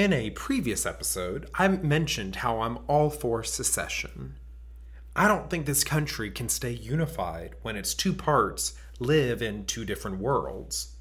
[0.00, 4.36] In a previous episode, I mentioned how I'm all for secession.
[5.14, 9.84] I don't think this country can stay unified when its two parts live in two
[9.84, 10.94] different worlds.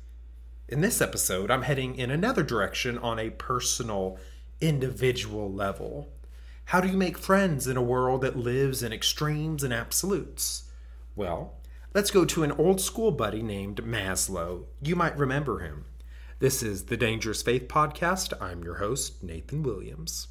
[0.67, 4.17] In this episode, I'm heading in another direction on a personal,
[4.59, 6.11] individual level.
[6.65, 10.69] How do you make friends in a world that lives in extremes and absolutes?
[11.15, 11.53] Well,
[11.93, 14.65] let's go to an old school buddy named Maslow.
[14.83, 15.85] You might remember him.
[16.41, 18.31] This is the Dangerous Faith Podcast.
[18.39, 20.29] I'm your host, Nathan Williams.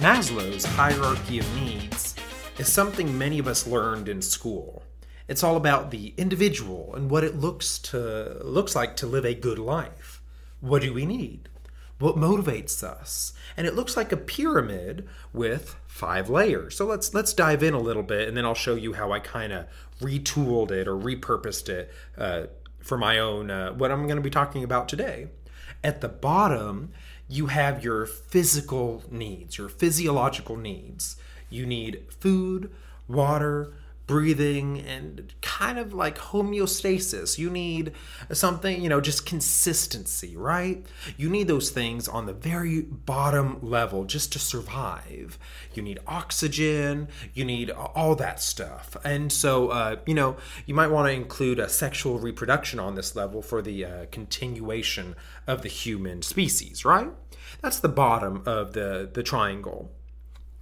[0.00, 2.14] Maslow's hierarchy of needs
[2.56, 4.82] is something many of us learned in school.
[5.28, 9.34] It's all about the individual and what it looks to looks like to live a
[9.34, 10.22] good life.
[10.60, 11.50] What do we need?
[11.98, 13.32] What motivates us.
[13.56, 16.76] And it looks like a pyramid with five layers.
[16.76, 19.18] So let's let's dive in a little bit and then i'll show you how i
[19.18, 19.66] kind of
[20.00, 22.44] retooled it or repurposed it uh,
[22.80, 25.28] for my own uh, what i'm going to be talking about today.
[25.82, 26.92] At the bottom
[27.28, 31.16] you have your physical needs your physiological needs.
[31.50, 32.70] You need food
[33.08, 33.72] water
[34.08, 37.38] breathing and kind of like homeostasis.
[37.38, 37.92] You need
[38.32, 40.84] something, you know, just consistency, right?
[41.16, 45.38] You need those things on the very bottom level just to survive.
[45.74, 48.96] You need oxygen, you need all that stuff.
[49.04, 53.14] And so, uh, you know, you might want to include a sexual reproduction on this
[53.14, 55.14] level for the uh, continuation
[55.46, 57.10] of the human species, right?
[57.60, 59.92] That's the bottom of the, the triangle.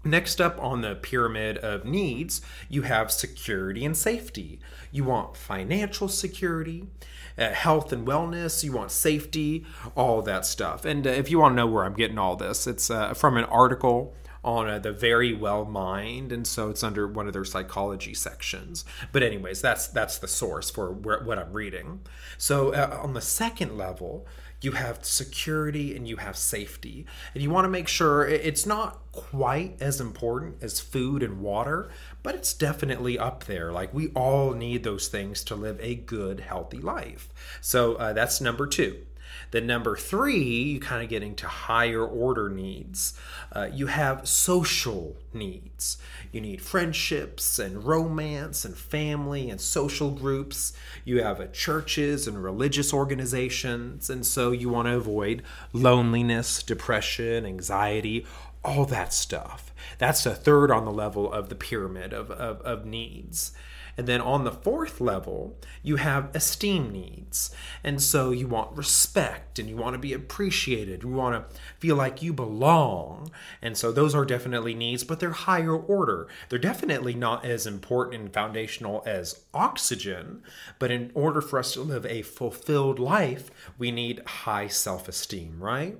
[0.06, 4.60] Next up on the pyramid of needs, you have security and safety.
[4.92, 6.86] You want financial security,
[7.36, 10.84] uh, health and wellness, you want safety, all that stuff.
[10.84, 13.36] And uh, if you want to know where I'm getting all this, it's uh, from
[13.36, 18.14] an article on uh, the Verywell Mind, and so it's under one of their psychology
[18.14, 18.84] sections.
[19.10, 22.02] But anyways, that's that's the source for where, what I'm reading.
[22.38, 24.24] So uh, on the second level,
[24.60, 27.06] you have security and you have safety.
[27.34, 31.88] And you want to make sure it's not quite as important as food and water,
[32.22, 33.72] but it's definitely up there.
[33.72, 37.28] Like we all need those things to live a good, healthy life.
[37.60, 39.05] So uh, that's number two.
[39.50, 43.18] Then number three, you kind of get into higher order needs.
[43.52, 45.98] Uh, you have social needs.
[46.32, 50.72] You need friendships and romance and family and social groups.
[51.04, 54.10] You have churches and religious organizations.
[54.10, 55.42] And so you want to avoid
[55.72, 58.26] loneliness, depression, anxiety,
[58.64, 59.72] all that stuff.
[59.98, 63.52] That's the third on the level of the pyramid of, of, of needs.
[63.96, 67.50] And then on the fourth level, you have esteem needs.
[67.82, 71.02] And so you want respect and you want to be appreciated.
[71.02, 73.30] You want to feel like you belong.
[73.62, 76.28] And so those are definitely needs, but they're higher order.
[76.48, 80.42] They're definitely not as important and foundational as oxygen.
[80.78, 85.56] But in order for us to live a fulfilled life, we need high self esteem,
[85.58, 85.98] right?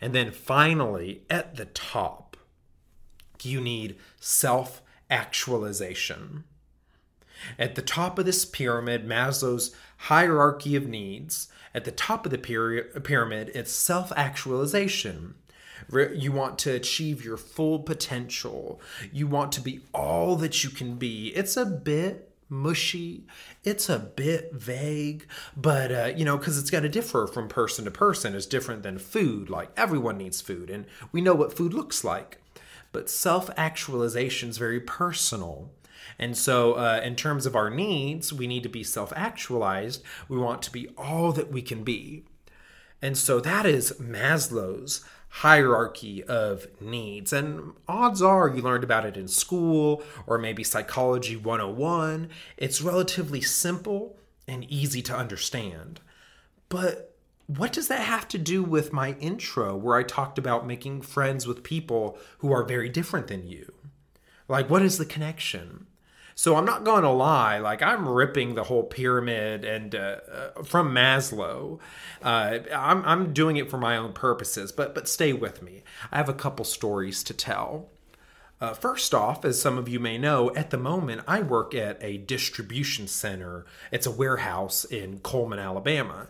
[0.00, 2.36] And then finally, at the top,
[3.42, 6.44] you need self actualization.
[7.58, 12.38] At the top of this pyramid, Maslow's hierarchy of needs, at the top of the
[12.38, 15.34] pyramid, it's self actualization.
[15.92, 18.80] You want to achieve your full potential.
[19.12, 21.28] You want to be all that you can be.
[21.34, 23.24] It's a bit mushy.
[23.64, 27.84] It's a bit vague, but uh, you know, because it's going to differ from person
[27.84, 28.34] to person.
[28.34, 29.50] It's different than food.
[29.50, 32.38] Like everyone needs food, and we know what food looks like.
[32.92, 35.70] But self actualization is very personal.
[36.18, 40.02] And so, uh, in terms of our needs, we need to be self actualized.
[40.28, 42.24] We want to be all that we can be.
[43.02, 45.04] And so, that is Maslow's
[45.38, 47.32] hierarchy of needs.
[47.32, 52.28] And odds are you learned about it in school or maybe Psychology 101.
[52.56, 56.00] It's relatively simple and easy to understand.
[56.68, 61.02] But what does that have to do with my intro where I talked about making
[61.02, 63.72] friends with people who are very different than you?
[64.46, 65.86] Like, what is the connection?
[66.34, 70.62] So I'm not going to lie, like I'm ripping the whole pyramid and uh, uh,
[70.64, 71.78] from Maslow.
[72.22, 75.84] Uh, I'm I'm doing it for my own purposes, but but stay with me.
[76.10, 77.88] I have a couple stories to tell.
[78.60, 82.02] Uh, first off, as some of you may know, at the moment I work at
[82.02, 83.66] a distribution center.
[83.92, 86.28] It's a warehouse in Cullman, Alabama.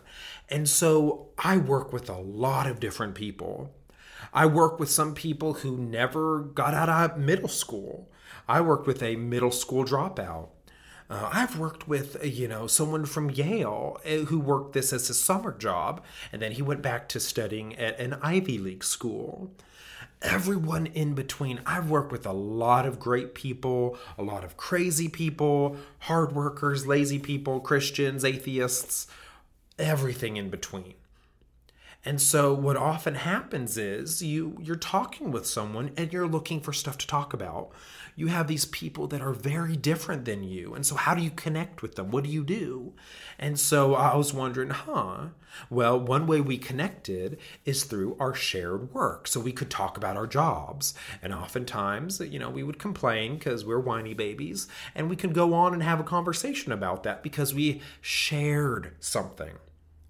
[0.49, 3.73] And so I work with a lot of different people.
[4.33, 8.09] I work with some people who never got out of middle school.
[8.47, 10.49] I worked with a middle school dropout.
[11.09, 15.09] Uh, I've worked with, uh, you know, someone from Yale uh, who worked this as
[15.09, 19.51] a summer job, and then he went back to studying at an Ivy League school.
[20.21, 21.61] everyone in between.
[21.65, 26.87] I've worked with a lot of great people, a lot of crazy people, hard workers,
[26.87, 29.07] lazy people, Christians, atheists,
[29.77, 30.95] everything in between.
[32.05, 36.71] And so what often happens is you you're talking with someone and you're looking for
[36.71, 37.71] stuff to talk about.
[38.15, 40.73] You have these people that are very different than you.
[40.73, 42.11] And so how do you connect with them?
[42.11, 42.93] What do you do?
[43.37, 45.29] And so I was wondering, huh?
[45.69, 49.27] Well, one way we connected is through our shared work.
[49.27, 50.93] So we could talk about our jobs.
[51.21, 55.53] And oftentimes, you know, we would complain because we're whiny babies, and we could go
[55.53, 59.55] on and have a conversation about that because we shared something.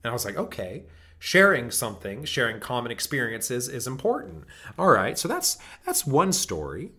[0.04, 0.84] And I was like, okay,
[1.20, 4.44] sharing something, sharing common experiences is important.
[4.78, 6.92] All right, so that's that's one story.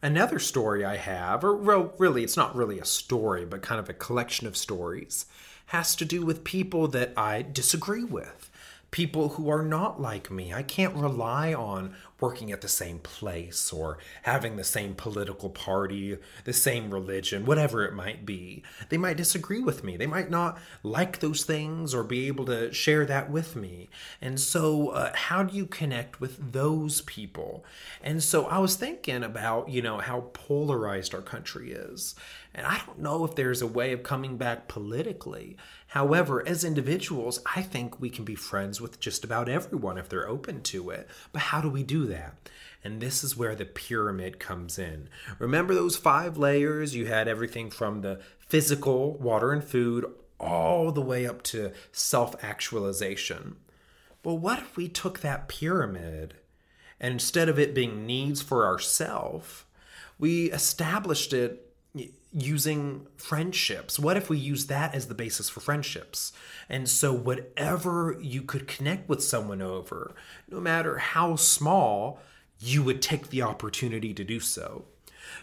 [0.00, 3.88] Another story I have, or well, really, it's not really a story, but kind of
[3.88, 5.26] a collection of stories,
[5.66, 8.47] has to do with people that I disagree with
[8.90, 10.52] people who are not like me.
[10.52, 16.18] I can't rely on working at the same place or having the same political party,
[16.44, 18.62] the same religion, whatever it might be.
[18.88, 19.96] They might disagree with me.
[19.96, 23.88] They might not like those things or be able to share that with me.
[24.20, 27.64] And so, uh, how do you connect with those people?
[28.02, 32.14] And so, I was thinking about, you know, how polarized our country is.
[32.54, 35.56] And I don't know if there's a way of coming back politically.
[35.88, 40.28] However, as individuals, I think we can be friends with just about everyone if they're
[40.28, 41.08] open to it.
[41.32, 42.34] But how do we do that?
[42.84, 45.08] And this is where the pyramid comes in.
[45.38, 46.94] Remember those five layers?
[46.94, 50.04] You had everything from the physical, water and food,
[50.38, 53.56] all the way up to self actualization.
[54.22, 56.34] Well, what if we took that pyramid
[57.00, 59.66] and instead of it being needs for ourself,
[60.18, 61.67] we established it
[62.32, 63.98] using friendships.
[63.98, 66.32] What if we use that as the basis for friendships?
[66.68, 70.14] And so, whatever you could connect with someone over,
[70.48, 72.20] no matter how small,
[72.60, 74.84] you would take the opportunity to do so.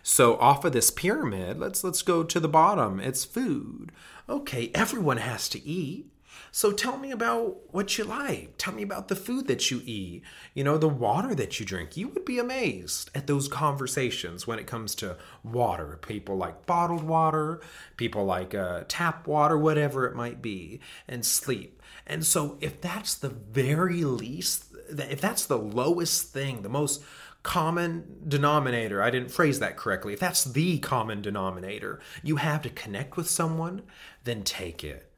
[0.03, 2.99] So off of this pyramid, let's let's go to the bottom.
[2.99, 3.91] It's food.
[4.27, 6.07] Okay, everyone has to eat.
[6.51, 8.53] So tell me about what you like.
[8.57, 10.23] Tell me about the food that you eat,
[10.53, 11.97] you know, the water that you drink.
[11.97, 15.99] You would be amazed at those conversations when it comes to water.
[16.01, 17.61] People like bottled water,
[17.97, 21.81] people like uh, tap water, whatever it might be, and sleep.
[22.07, 27.03] And so if that's the very least, if that's the lowest thing, the most
[27.45, 29.03] common denominator.
[29.03, 30.13] I didn't phrase that correctly.
[30.13, 33.83] If that's the common denominator, you have to connect with someone,
[34.23, 35.11] then take it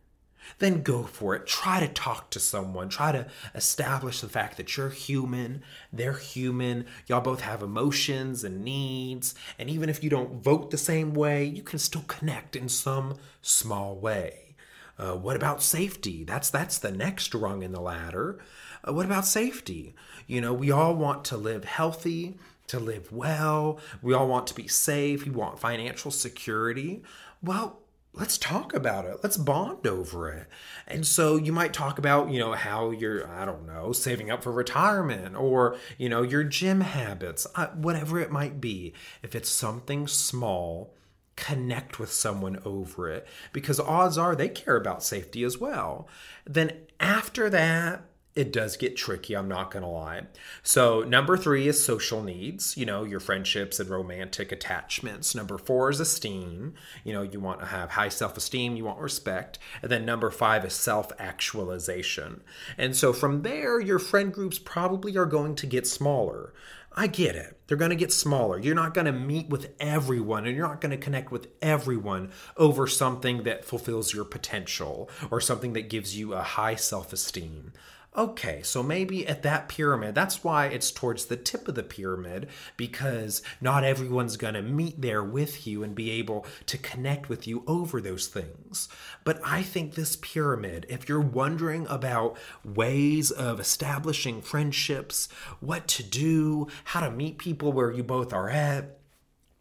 [0.59, 1.45] then go for it.
[1.45, 2.89] Try to talk to someone.
[2.89, 6.85] Try to establish the fact that you're human, they're human.
[7.07, 9.35] Y'all both have emotions and needs.
[9.59, 13.17] And even if you don't vote the same way, you can still connect in some
[13.41, 14.55] small way.
[14.99, 16.23] Uh, what about safety?
[16.23, 18.39] That's that's the next rung in the ladder.
[18.87, 19.95] Uh, what about safety?
[20.25, 22.35] You know, we all want to live healthy,
[22.67, 23.79] to live well.
[24.01, 25.25] We all want to be safe.
[25.25, 27.03] We want financial security.
[27.41, 27.79] Well,
[28.17, 29.17] let's talk about it.
[29.21, 30.47] Let's bond over it.
[30.87, 34.43] And so you might talk about, you know, how you're, I don't know, saving up
[34.43, 38.93] for retirement or, you know, your gym habits, uh, whatever it might be.
[39.21, 40.93] If it's something small,
[41.35, 46.07] connect with someone over it because odds are they care about safety as well.
[46.45, 48.03] Then after that,
[48.37, 50.21] it does get tricky, I'm not going to lie.
[50.61, 55.33] So, number three is social needs, you know, your friendships and romantic attachments.
[55.33, 58.99] Number four is esteem, you know, you want to have high self esteem, you want
[58.99, 59.57] respect.
[59.81, 62.41] And then number five is self actualization.
[62.77, 66.53] And so, from there, your friend groups probably are going to get smaller.
[66.99, 67.59] I get it.
[67.67, 68.59] They're going to get smaller.
[68.59, 72.31] You're not going to meet with everyone and you're not going to connect with everyone
[72.55, 77.73] over something that fulfills your potential or something that gives you a high self esteem.
[78.17, 82.47] Okay, so maybe at that pyramid, that's why it's towards the tip of the pyramid,
[82.75, 87.45] because not everyone's going to meet there with you and be able to connect with
[87.45, 88.89] you over those things.
[89.23, 96.01] But I think this pyramid, if you're wondering about ways of establishing friendships, what to
[96.01, 98.97] do, how to meet people where you both are at,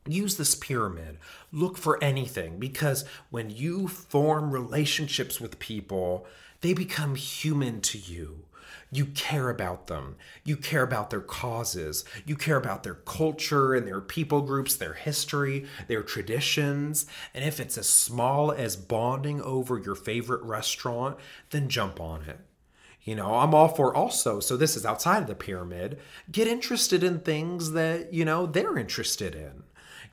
[0.09, 1.19] use this pyramid.
[1.53, 6.27] Look for anything, because when you form relationships with people,
[6.63, 8.45] they become human to you.
[8.91, 10.17] You care about them.
[10.45, 12.05] You care about their causes.
[12.25, 17.07] You care about their culture and their people groups, their history, their traditions.
[17.35, 21.19] And if it's as small as bonding over your favorite restaurant,
[21.51, 22.41] then jump on it.
[23.03, 26.01] You know, I'm all for also, so this is outside of the pyramid,
[26.31, 29.63] get interested in things that, you know, they're interested in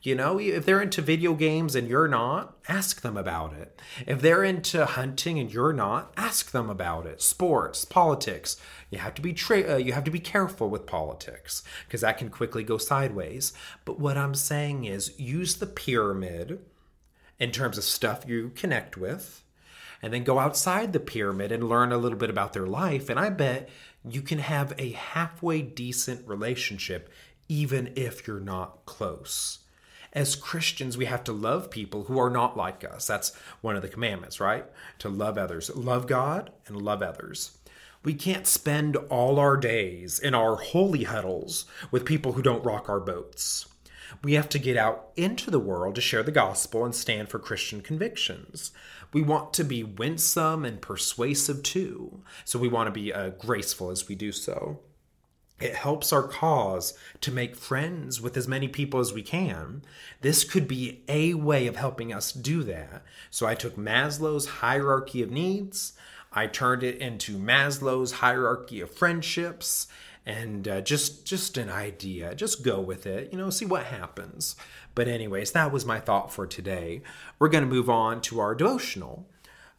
[0.04, 3.82] You know, if they're into video games and you're not, ask them about it.
[4.06, 7.22] If they're into hunting and you're not, ask them about it.
[7.22, 8.58] Sports, politics.
[8.90, 12.18] You have to be tra- uh, you have to be careful with politics because that
[12.18, 13.54] can quickly go sideways.
[13.86, 16.60] But what I'm saying is use the pyramid
[17.40, 19.42] in terms of stuff you connect with
[20.02, 23.18] and then go outside the pyramid and learn a little bit about their life and
[23.18, 23.70] I bet
[24.08, 27.10] you can have a halfway decent relationship
[27.48, 29.60] even if you're not close
[30.14, 33.08] as Christians, we have to love people who are not like us.
[33.08, 34.66] That's one of the commandments, right?
[35.00, 37.58] To love others, love God and love others.
[38.04, 42.90] We can't spend all our days in our holy huddles with people who don't rock
[42.90, 43.66] our boats.
[44.22, 47.40] We have to get out into the world to share the gospel and stand for
[47.40, 48.72] Christian convictions.
[49.14, 53.90] We want to be winsome and persuasive too, so we want to be uh, graceful
[53.90, 54.80] as we do so.
[55.64, 59.82] It helps our cause to make friends with as many people as we can.
[60.20, 63.04] This could be a way of helping us do that.
[63.32, 65.94] So I took Maslow's hierarchy of needs,
[66.34, 69.88] I turned it into Maslow's hierarchy of friendships,
[70.26, 72.36] and uh, just just an idea.
[72.36, 73.32] Just go with it.
[73.32, 74.58] You know, see what happens.
[74.96, 77.04] But anyways, that was my thought for today.
[77.40, 79.28] We're going to move on to our devotional.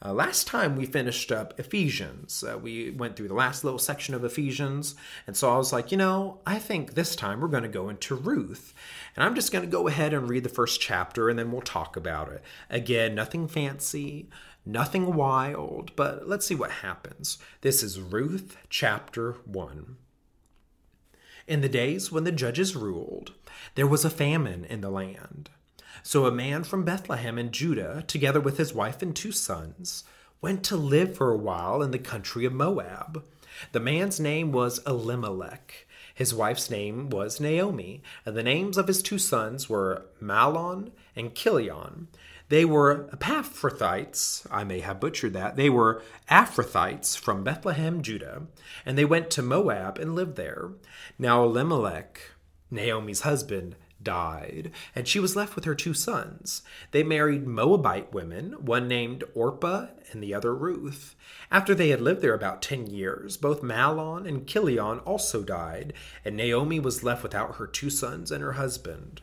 [0.04, 2.44] Uh, last time we finished up Ephesians.
[2.44, 4.94] Uh, we went through the last little section of Ephesians.
[5.26, 7.88] And so I was like, you know, I think this time we're going to go
[7.88, 8.75] into Ruth.
[9.16, 11.62] And I'm just going to go ahead and read the first chapter and then we'll
[11.62, 12.42] talk about it.
[12.68, 14.28] Again, nothing fancy,
[14.66, 17.38] nothing wild, but let's see what happens.
[17.62, 19.96] This is Ruth chapter 1.
[21.46, 23.32] In the days when the judges ruled,
[23.75, 25.49] there was a famine in the land.
[26.06, 30.04] So a man from Bethlehem in Judah, together with his wife and two sons,
[30.42, 33.25] went to live for a while in the country of Moab.
[33.73, 35.87] The man's name was Elimelech.
[36.14, 41.34] His wife's name was Naomi, and the names of his two sons were Mahlon and
[41.34, 42.08] Chilion.
[42.50, 45.56] They were Epaphrathites, I may have butchered that.
[45.56, 48.42] They were Ephrathites from Bethlehem, Judah,
[48.84, 50.68] and they went to Moab and lived there.
[51.18, 52.20] Now Elimelech,
[52.70, 56.62] Naomi's husband, died, and she was left with her two sons.
[56.90, 61.16] They married Moabite women, one named Orpah and the other Ruth.
[61.50, 65.92] After they had lived there about ten years, both Mahlon and Chilion also died,
[66.25, 69.23] and Naomi was left without her two sons and her husband.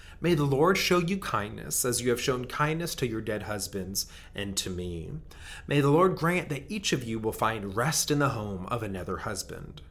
[0.23, 4.05] May the Lord show you kindness, as you have shown kindness to your dead husbands
[4.35, 5.09] and to me.
[5.65, 8.83] May the Lord grant that each of you will find rest in the home of
[8.83, 9.81] another husband.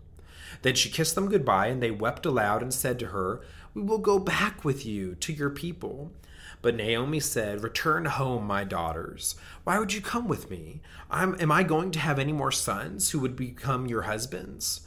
[0.62, 3.40] Then she kissed them goodbye, and they wept aloud and said to her,
[3.74, 6.12] We will go back with you to your people.
[6.62, 9.34] But Naomi said, Return home, my daughters.
[9.64, 10.80] Why would you come with me?
[11.10, 14.82] I'm, am I going to have any more sons who would become your husbands?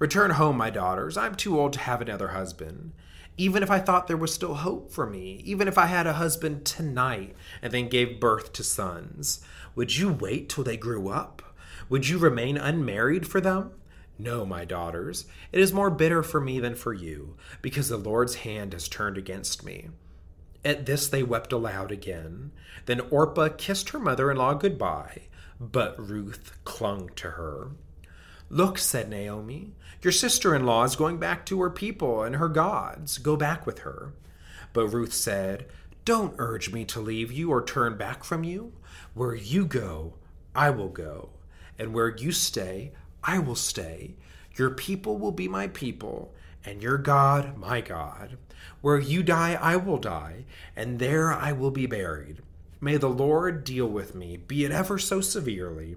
[0.00, 1.16] Return home, my daughters.
[1.16, 2.92] I'm too old to have another husband
[3.38, 6.14] even if I thought there was still hope for me, even if I had a
[6.14, 9.40] husband tonight and then gave birth to sons,
[9.76, 11.54] would you wait till they grew up?
[11.88, 13.70] Would you remain unmarried for them?
[14.18, 18.34] No, my daughters, it is more bitter for me than for you, because the Lord's
[18.36, 19.90] hand has turned against me.
[20.64, 22.50] At this they wept aloud again.
[22.86, 25.22] Then Orpah kissed her mother in law goodbye,
[25.60, 27.70] but Ruth clung to her.
[28.50, 32.48] Look, said Naomi, your sister in law is going back to her people and her
[32.48, 33.18] gods.
[33.18, 34.12] Go back with her.
[34.72, 35.66] But Ruth said,
[36.04, 38.72] Don't urge me to leave you or turn back from you.
[39.12, 40.14] Where you go,
[40.54, 41.30] I will go.
[41.78, 44.14] And where you stay, I will stay.
[44.56, 48.38] Your people will be my people, and your God, my God.
[48.80, 52.42] Where you die, I will die, and there I will be buried.
[52.80, 55.96] May the Lord deal with me, be it ever so severely,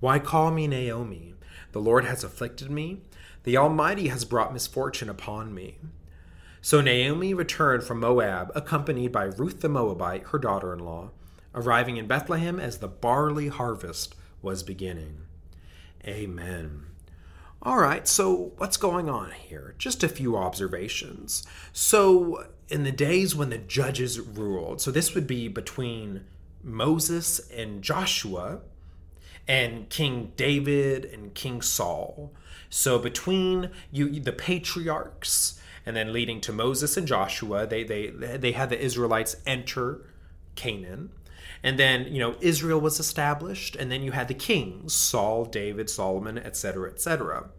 [0.00, 1.34] Why call me Naomi?
[1.72, 3.02] The Lord has afflicted me,
[3.44, 5.78] the Almighty has brought misfortune upon me.
[6.62, 11.10] So Naomi returned from Moab, accompanied by Ruth the Moabite, her daughter in law,
[11.54, 15.22] arriving in Bethlehem as the barley harvest was beginning.
[16.06, 16.86] Amen.
[17.62, 19.74] All right, so what's going on here?
[19.78, 21.46] Just a few observations.
[21.74, 26.24] So, in the days when the judges ruled, so this would be between
[26.62, 28.60] Moses and Joshua
[29.50, 32.32] and King David and King Saul.
[32.70, 38.52] So, between you, the patriarchs, and then leading to Moses and Joshua, they they they
[38.52, 40.02] had the Israelites enter
[40.54, 41.10] Canaan.
[41.64, 45.90] And then, you know, Israel was established, and then you had the kings Saul, David,
[45.90, 47.50] Solomon, etc., etc.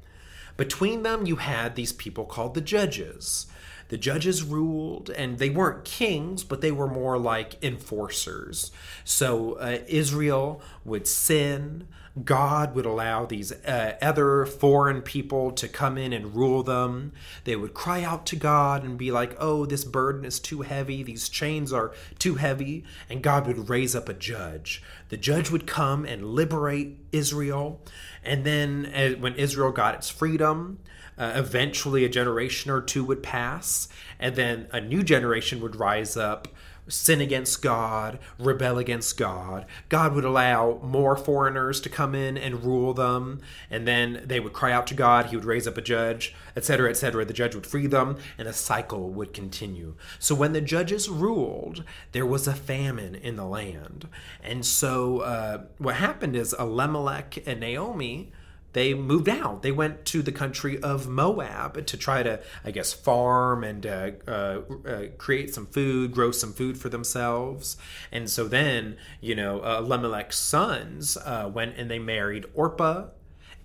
[0.55, 3.48] Between them, you had these people called the judges.
[3.91, 8.71] The judges ruled, and they weren't kings, but they were more like enforcers.
[9.03, 11.89] So uh, Israel would sin,
[12.24, 17.12] God would allow these uh, other foreign people to come in and rule them.
[17.43, 21.03] They would cry out to God and be like, oh, this burden is too heavy,
[21.03, 22.86] these chains are too heavy.
[23.10, 24.81] And God would raise up a judge.
[25.10, 27.81] The judge would come and liberate Israel.
[28.24, 30.79] And then uh, when Israel got its freedom,
[31.17, 33.87] uh, eventually a generation or two would pass,
[34.19, 36.47] and then a new generation would rise up
[36.87, 39.65] sin against God, rebel against God.
[39.89, 43.39] God would allow more foreigners to come in and rule them,
[43.69, 45.27] and then they would cry out to God.
[45.27, 47.25] He would raise up a judge, etc., etc.
[47.25, 49.95] The judge would free them, and the cycle would continue.
[50.19, 54.07] So when the judges ruled, there was a famine in the land.
[54.43, 58.31] And so uh, what happened is Elimelech and Naomi
[58.73, 59.61] they moved out.
[59.61, 64.11] They went to the country of Moab to try to, I guess, farm and uh,
[64.27, 67.77] uh, uh, create some food, grow some food for themselves.
[68.11, 73.07] And so then, you know, uh, Elimelech's sons uh, went and they married Orpah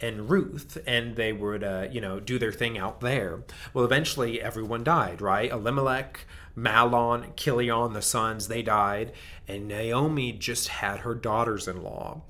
[0.01, 3.45] and Ruth, and they would, uh, you know, do their thing out there.
[3.73, 5.51] Well, eventually everyone died, right?
[5.51, 9.13] Elimelech, Mahlon, Chilion, the sons, they died,
[9.47, 12.23] and Naomi just had her daughters in law.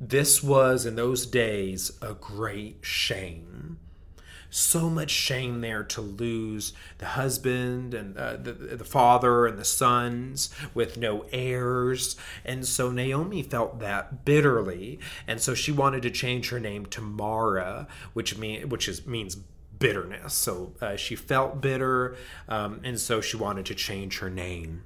[0.00, 3.78] This was, in those days, a great shame.
[4.54, 9.64] So much shame there to lose the husband and uh, the, the father and the
[9.64, 12.16] sons with no heirs.
[12.44, 14.98] And so Naomi felt that bitterly.
[15.26, 19.38] And so she wanted to change her name to Mara, which, mean, which is, means
[19.78, 20.34] bitterness.
[20.34, 22.16] So uh, she felt bitter,
[22.48, 24.84] um, and so she wanted to change her name.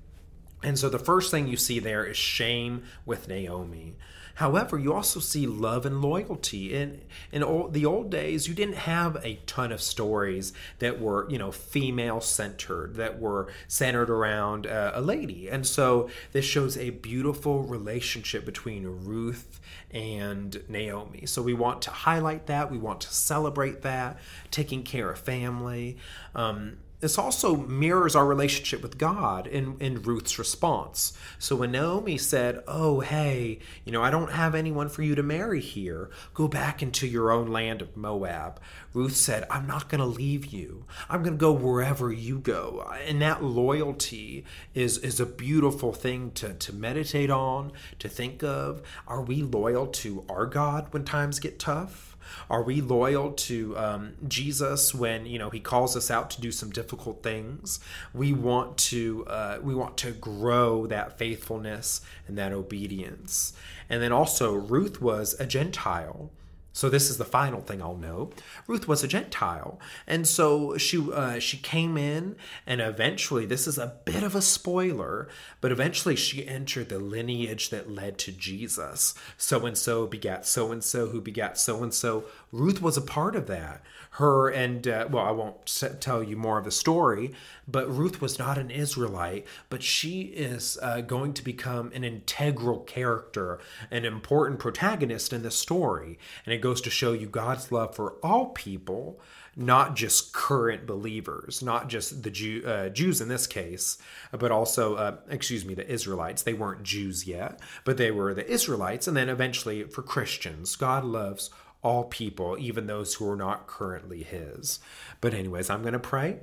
[0.63, 3.97] And so the first thing you see there is shame with Naomi.
[4.37, 6.75] However, you also see love and loyalty.
[6.75, 7.01] In
[7.33, 11.39] in old, the old days, you didn't have a ton of stories that were you
[11.39, 16.91] know female centered, that were centered around uh, a lady, and so this shows a
[16.91, 19.59] beautiful relationship between Ruth
[19.91, 21.25] and Naomi.
[21.25, 22.71] So we want to highlight that.
[22.71, 24.19] We want to celebrate that,
[24.51, 25.97] taking care of family.
[26.35, 31.17] Um, this also mirrors our relationship with God in, in Ruth's response.
[31.39, 35.23] So when Naomi said, Oh, hey, you know, I don't have anyone for you to
[35.23, 38.61] marry here, go back into your own land of Moab.
[38.95, 40.87] Ruth said, I'm not going to leave you.
[41.09, 42.91] I'm going to go wherever you go.
[43.07, 48.83] And that loyalty is, is a beautiful thing to, to meditate on, to think of.
[49.07, 52.17] Are we loyal to our God when times get tough?
[52.49, 56.51] Are we loyal to um, Jesus when you know He calls us out to do
[56.51, 57.81] some difficult things?
[58.15, 63.53] We want to uh, we want to grow that faithfulness and that obedience.
[63.91, 66.31] And then also Ruth was a Gentile.
[66.73, 68.33] So this is the final thing I'll know.
[68.67, 73.79] Ruth was a Gentile, and so she uh, she came in, and eventually this is
[73.79, 75.27] a bit of a spoiler,
[75.63, 79.15] but eventually she entered the lineage that led to Jesus.
[79.39, 82.25] So and so begat so and so, who begat so and so.
[82.53, 83.83] Ruth was a part of that.
[84.13, 85.67] Her and uh, well, I won't
[86.01, 87.33] tell you more of the story,
[87.69, 92.81] but Ruth was not an Israelite, but she is uh, going to become an integral
[92.81, 93.59] character,
[93.91, 98.15] an important protagonist in the story, and it goes to show you God's love for
[98.23, 99.21] all people,
[99.55, 103.99] not just current believers, not just the Jew, uh, Jews in this case,
[104.31, 106.43] but also, uh, excuse me, the Israelites.
[106.43, 109.07] They weren't Jews yet, but they were the Israelites.
[109.09, 111.51] And then eventually for Christians, God loves
[111.83, 114.81] all people, even those who are not currently His.
[115.21, 116.39] But, anyways, I'm going to pray.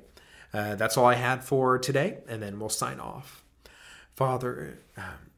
[0.53, 3.43] Uh, that's all I had for today, and then we'll sign off.
[4.15, 5.31] Father, um,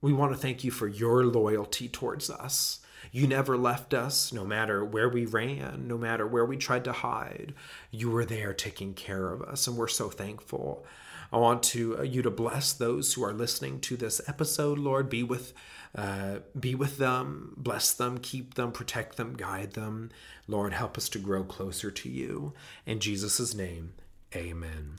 [0.00, 2.80] we want to thank you for your loyalty towards us.
[3.12, 6.92] You never left us, no matter where we ran, no matter where we tried to
[6.92, 7.54] hide.
[7.90, 10.86] You were there taking care of us, and we're so thankful.
[11.34, 15.10] I want to uh, you to bless those who are listening to this episode, Lord.
[15.10, 15.52] Be with
[15.92, 20.12] uh, be with them, bless them, keep them, protect them, guide them.
[20.46, 22.52] Lord, help us to grow closer to you.
[22.86, 23.94] In Jesus' name,
[24.32, 24.98] amen.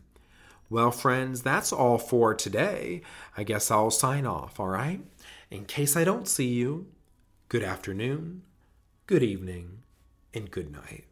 [0.69, 3.01] Well, friends, that's all for today.
[3.37, 4.99] I guess I'll sign off, all right?
[5.49, 6.87] In case I don't see you,
[7.47, 8.41] good afternoon,
[9.07, 9.83] good evening,
[10.33, 11.05] and good night.